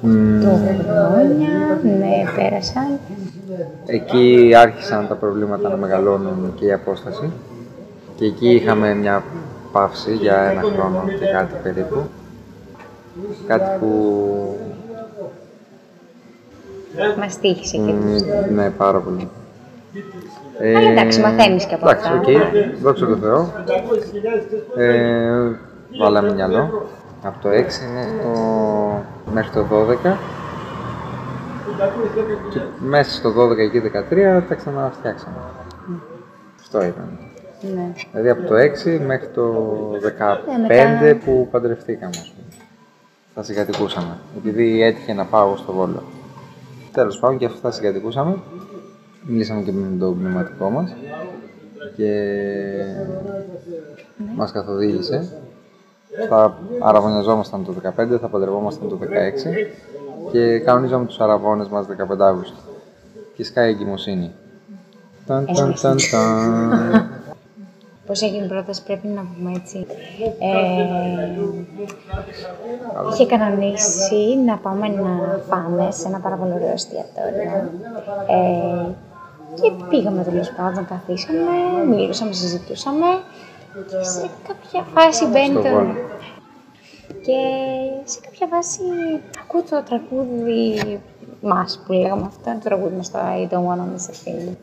Μμμ, 0.00 0.40
το 0.40 0.48
χρόνια, 0.56 1.80
ναι, 1.82 2.24
πέρασαν. 2.36 2.98
Εκεί 3.86 4.52
άρχισαν 4.56 5.08
τα 5.08 5.14
προβλήματα 5.14 5.68
να 5.68 5.76
μεγαλώνουν 5.76 6.52
και 6.54 6.64
η 6.64 6.72
απόσταση. 6.72 7.30
Και 8.16 8.24
εκεί 8.24 8.50
είχαμε 8.50 8.94
μια 8.94 9.24
παύση 9.76 10.12
για 10.14 10.36
ένα 10.36 10.60
χρόνο 10.60 11.04
και 11.18 11.26
κάτι 11.26 11.54
περίπου. 11.62 12.08
Κάτι 13.46 13.78
που 13.78 13.88
Μας 17.18 17.38
τύχησε 17.38 17.76
και 17.76 17.92
μ, 17.92 18.16
ναι, 18.54 18.70
πάρα 18.70 18.98
πολύ. 18.98 19.28
Αλλά 20.76 20.90
εντάξει, 20.90 21.20
μαθαίνεις 21.20 21.64
και 21.64 21.74
από 21.74 21.88
εντάξει, 21.88 22.08
αυτά. 22.08 22.20
οκ, 22.20 22.82
δόξα 22.82 23.06
τω 23.06 23.16
Θεώ. 23.16 23.52
Ε, 24.76 25.56
βάλαμε 26.00 26.32
μυαλό. 26.32 26.86
Από 27.22 27.38
το 27.42 27.48
6 27.48 27.52
μέχρι 27.94 28.18
το, 28.22 28.30
μέχρι 29.32 29.50
το 29.50 29.66
12. 29.70 30.16
Και 32.50 32.60
μέσα 32.78 33.10
στο 33.10 33.30
12 33.30 33.58
εκεί 33.58 33.82
13 34.10 34.42
τα 34.48 34.54
ξαναφτιάξαμε. 34.54 35.36
Αυτό 36.60 36.78
ήταν. 36.78 37.18
Ναι. 37.60 37.92
Δηλαδή 38.12 38.28
από 38.28 38.42
το 38.48 38.54
6 38.54 38.98
μέχρι 39.06 39.28
το 39.28 39.52
15 40.02 40.38
Ναι, 40.60 41.00
μετά- 41.00 41.24
που 41.24 41.48
παντρευτήκαμε. 41.50 42.12
ας 42.18 42.32
πούμε. 42.36 42.64
Τα 43.34 43.42
συγκατοικούσαμε. 43.42 44.16
Επειδή 44.36 44.82
έτυχε 44.82 45.12
να 45.12 45.24
πάω 45.24 45.56
στο 45.56 45.72
Βόλο. 45.72 46.02
Τέλος 46.92 47.18
πάντων 47.18 47.38
και 47.38 47.44
αυτά 47.44 47.70
συγκατοικούσαμε. 47.70 48.36
Μιλήσαμε 49.22 49.62
και 49.62 49.72
με 49.72 49.96
τον 49.98 50.18
πνευματικό 50.18 50.70
μας 50.70 50.94
και 51.96 52.12
μας 54.34 54.52
καθοδήγησε. 54.52 55.28
Θα 56.28 56.58
αραβωνιαζόμασταν 56.80 57.64
το 57.64 57.72
15, 57.72 58.18
θα 58.20 58.28
παντρευόμασταν 58.28 58.88
το 58.88 58.96
16 58.96 59.68
και 60.32 60.58
κανονίζαμε 60.58 61.06
τους 61.06 61.20
αραβώνες 61.20 61.68
μας 61.68 61.86
15 61.86 62.26
Αύγουστο. 62.26 62.56
Και 63.34 63.44
σκάει 63.44 63.68
η 63.68 63.70
εγκυμοσύνη. 63.72 64.32
Ταν, 65.26 65.46
ταν, 65.54 65.74
ταν, 65.82 65.96
ταν. 66.10 67.10
Πώς 68.06 68.22
έγινε 68.22 68.44
η 68.44 68.48
πρόταση, 68.48 68.82
πρέπει 68.82 69.06
να 69.06 69.26
πούμε 69.34 69.52
έτσι. 69.56 69.86
Ε, 70.38 70.56
είχε 73.12 73.26
κανονίσει 73.26 74.36
να 74.46 74.56
πάμε 74.56 74.88
να 74.88 75.40
φάμε 75.48 75.90
σε 75.90 76.08
ένα 76.08 76.20
πάρα 76.20 76.36
πολύ 76.36 76.52
ωραίο 76.52 76.72
εστιατόριο. 76.72 77.70
Ε, 78.28 78.86
και 79.54 79.70
πήγαμε 79.88 80.22
τέλος 80.22 80.52
πάντων, 80.56 80.86
καθίσαμε, 80.86 81.84
μιλούσαμε, 81.88 82.32
συζητούσαμε. 82.32 83.06
Και 83.90 84.04
σε 84.04 84.30
κάποια 84.46 84.86
φάση 84.94 85.26
μπαίνει 85.26 85.52
Στο 85.52 85.62
το... 85.62 85.68
Βόλο. 85.68 85.94
Και 87.08 87.38
σε 88.04 88.20
κάποια 88.20 88.46
φάση 88.46 88.80
ακούω 89.42 89.62
το 89.62 89.82
τραγούδι 89.82 91.00
μας 91.40 91.82
που 91.86 91.92
λέγαμε 91.92 92.22
αυτό, 92.26 92.50
το 92.52 92.58
τραγούδι 92.62 92.96
μας 92.96 93.10
το 93.10 93.18
I 93.18 93.52
don't 93.52 93.66
wanna 93.66 93.86
miss 93.94 94.08
a 94.10 94.14
thing. 94.24 94.56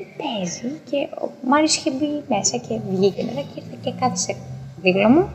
Και 0.00 0.06
παίζει 0.22 0.80
και 0.90 0.98
ο 1.24 1.30
Μάριος 1.48 1.76
είχε 1.76 1.90
μπει 1.90 2.10
μέσα 2.28 2.56
και 2.56 2.74
βγήκε 2.90 3.22
μετά 3.22 3.40
και 3.40 3.60
ήρθε 3.60 3.76
και 3.84 3.92
κάθισε 4.00 4.36
δίπλα 4.82 5.08
μου 5.08 5.30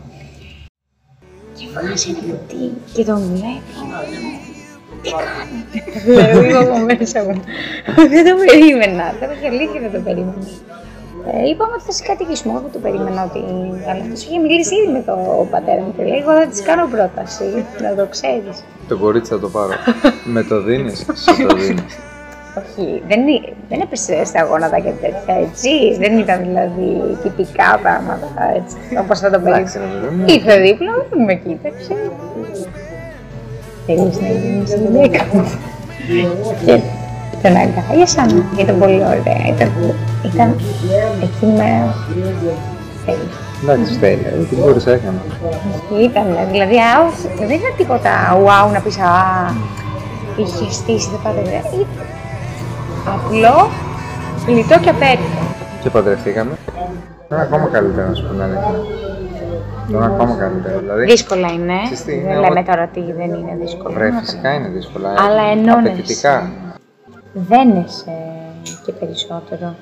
και 1.58 1.66
βγάζει 1.74 2.10
ένα 2.10 2.20
κουτί 2.20 2.64
και 2.94 3.04
τον 3.04 3.20
βλέπει. 3.34 3.74
Τι 5.02 5.10
κάνετε, 5.12 6.34
λέω 6.34 6.44
εγώ 6.44 6.60
από 6.60 6.80
μέσα 6.80 7.24
μου. 7.24 7.42
Δεν 8.14 8.24
το 8.28 8.34
περίμενα, 8.46 9.06
τώρα 9.20 9.34
και 9.42 9.48
αλήθεια 9.48 9.80
δεν 9.82 9.92
το 9.92 10.00
περίμενα. 10.08 10.48
Ε, 11.32 11.50
είπαμε 11.50 11.74
ότι 11.74 11.84
θα 11.84 11.92
συγκατοικήσουμε. 11.92 12.54
Εγώ 12.54 12.62
δεν 12.62 12.72
το 12.72 12.80
περίμενα 12.80 13.24
ότι. 13.24 13.42
Αλλά 13.90 14.02
αυτός 14.04 14.24
είχε 14.24 14.38
μιλήσει 14.40 14.76
ήδη 14.76 14.92
με 14.92 15.02
τον 15.10 15.50
πατέρα 15.50 15.82
μου 15.82 15.94
και 15.98 16.04
λέει: 16.04 16.20
Εγώ 16.22 16.32
θα 16.40 16.48
της 16.48 16.62
κάνω 16.62 16.88
πρόταση. 16.88 17.66
Να 17.82 17.96
το 17.96 18.06
ξέρεις. 18.10 18.64
Το 18.88 18.98
κορίτσι 18.98 19.32
θα 19.32 19.40
το 19.40 19.50
πάρω. 19.50 19.74
Με 20.36 20.44
το 20.44 20.62
δίνεις, 20.62 20.98
σου 21.24 21.48
το 21.48 21.56
δίνεις. 21.56 21.98
Όχι, 22.60 23.02
δεν, 23.08 23.28
εί- 23.28 23.54
δεν 23.70 23.80
έπεσε 23.82 24.26
στα 24.26 24.44
γόνατα 24.44 24.80
και 24.80 24.90
τέτοια 25.02 25.36
έτσι. 25.46 25.70
Δεν 26.00 26.18
ήταν 26.18 26.38
δηλαδή 26.40 27.18
τυπικά 27.24 27.80
πράγματα 27.82 28.30
έτσι. 28.56 28.76
Όπως 29.02 29.20
θα 29.20 29.30
το 29.30 29.36
Εντάξει, 29.46 29.78
περίμενα. 29.80 30.02
ρε 30.02 30.08
παιδί 30.08 30.16
μου. 30.16 30.26
Ήρθε 30.28 30.60
δίπλα 30.62 30.92
μου, 31.14 31.26
με 31.26 31.34
κοίταξε. 31.34 31.94
Θέλεις 33.86 34.20
να 34.22 34.28
γίνεις 34.28 34.72
η 34.74 34.78
γυναίκα 34.92 35.24
μου. 35.34 35.44
Και 36.66 36.80
τον 37.42 37.56
αγκάλιασα, 37.56 38.26
ήταν 38.60 38.80
πολύ 38.80 38.96
ωραία. 39.14 39.44
Ήταν, 39.56 39.72
ήταν 40.34 40.56
εκεί 41.24 41.46
με 41.46 41.70
θέλει. 43.06 43.28
Εντάξει, 43.64 43.94
φταίει. 43.94 44.14
ε, 44.26 44.44
Τι 44.50 44.56
μπορείς 44.56 44.86
έκανε. 44.86 45.20
Ήταν, 46.02 46.26
δηλαδή, 46.52 46.76
α, 46.78 46.98
δεν 47.38 47.50
ήταν 47.50 47.72
τίποτα 47.78 48.12
wow 48.46 48.72
να 48.74 48.80
πεις, 48.80 48.98
α, 49.00 49.12
είχε 50.38 50.72
στήσει, 50.72 51.10
δεν 51.10 51.20
πάτε, 51.24 51.42
ήταν 51.42 51.86
απλό, 53.08 53.70
λιτό 54.48 54.80
και 54.80 54.90
απέριπτο. 54.90 55.42
Και 55.82 55.90
παντρευτήκαμε. 55.90 56.52
Τώρα 57.30 57.42
ακόμα 57.42 57.68
καλύτερα 57.72 58.08
να 58.08 58.14
σου 58.14 58.24
πω 58.24 58.32
την 58.32 58.42
αλήθεια. 58.42 58.76
Τώρα 59.92 60.06
ακόμα 60.06 60.36
καλύτερα. 60.40 60.78
Δηλαδή, 60.78 61.06
Δύσκολα 61.06 61.48
είναι, 61.52 61.74
Ξέρεις 61.84 62.04
τι, 62.04 62.14
είναι 62.14 62.24
δεν 62.24 62.40
λέμε 62.40 62.60
ό,τι- 62.60 62.70
τώρα 62.70 62.84
ότι 62.92 63.12
δεν 63.14 63.34
είναι 63.34 63.58
δύσκολο. 63.62 63.94
βρε, 63.94 64.12
φυσικά 64.20 64.54
είναι 64.54 64.68
δύσκολα. 64.68 65.10
Αλλά 65.10 65.42
ενώνεσαι. 65.52 65.78
Απαιτητικά. 65.92 66.50
Δένεσαι 67.34 68.12
και 68.86 68.92
περισσότερο. 68.92 69.76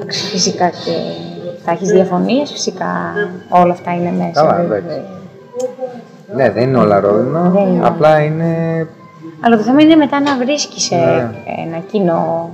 Εντάξει, 0.00 0.26
Φυσικά 0.26 0.68
και 0.68 0.94
θα 1.64 1.70
έχεις 1.72 1.88
διαφωνίες, 1.90 2.50
φυσικά 2.50 2.86
όλα 3.48 3.72
αυτά 3.72 3.94
είναι 3.94 4.10
μέσα. 4.10 4.32
Καλά, 4.40 4.54
δεν- 4.56 4.64
εντάξει. 4.84 5.00
Ναι, 6.34 6.50
δεν 6.50 6.62
είναι 6.68 6.78
όλα 6.78 7.00
ρόδινα. 7.00 7.40
Δεν 7.40 7.66
είναι. 7.66 7.86
Απλά 7.86 8.20
είναι. 8.22 8.86
Αλλά 9.46 9.56
το 9.56 9.62
θέμα 9.62 9.80
είναι 9.80 9.94
μετά 9.96 10.20
να 10.20 10.36
βρίσκεις 10.36 10.90
ε, 10.90 10.96
Ναι. 10.96 11.30
ένα 11.66 11.78
κοινό 11.90 12.50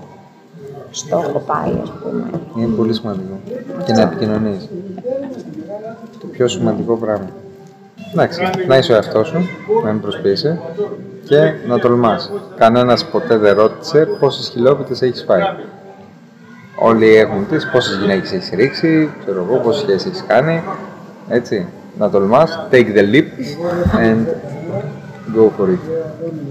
στόχο 0.91 1.39
πάλι, 1.47 1.79
ας 1.83 1.93
πούμε. 2.03 2.31
Είναι 2.57 2.75
πολύ 2.77 2.95
σημαντικό. 2.95 3.39
Και 3.85 3.93
να 3.93 4.01
επικοινωνείς. 4.01 4.69
Το 6.21 6.27
πιο 6.27 6.49
σημαντικό 6.49 6.95
πράγμα. 6.97 7.29
Εντάξει, 8.13 8.41
να 8.67 8.77
είσαι 8.77 8.93
ο 8.93 8.95
εαυτός 8.95 9.29
σου, 9.29 9.49
να 9.85 9.91
μην 9.93 10.01
προσποιείσαι 10.01 10.61
και 11.25 11.53
να 11.67 11.79
τολμάς. 11.79 12.31
Κανένας 12.57 13.05
ποτέ 13.05 13.37
δεν 13.37 13.55
ρώτησε 13.55 14.07
πόσες 14.21 14.49
χιλόπιτες 14.49 15.03
έχεις 15.03 15.25
φάει. 15.27 15.43
Όλοι 16.79 17.15
έχουν 17.17 17.47
τις 17.49 17.71
πόσες 17.73 17.97
γυναίκες 17.97 18.33
έχεις 18.33 18.51
ρίξει, 18.55 19.11
ξέρω 19.23 19.47
εγώ, 19.49 19.59
πόσες 19.61 19.83
σχέσεις 19.83 20.07
έχεις 20.07 20.25
κάνει. 20.27 20.63
Έτσι, 21.29 21.67
να 21.99 22.11
τολμάς, 22.11 22.67
take 22.71 22.87
the 22.95 23.15
leap 23.15 23.27
and 24.01 24.27
go 25.37 25.51
for 25.59 25.69
it. 25.69 26.50